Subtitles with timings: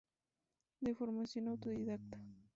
[0.85, 2.17] De formación autodidacta.